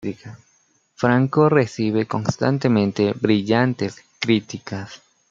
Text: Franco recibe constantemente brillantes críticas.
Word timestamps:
Franco 0.95 1.47
recibe 1.47 2.07
constantemente 2.07 3.13
brillantes 3.13 4.01
críticas. 4.17 4.99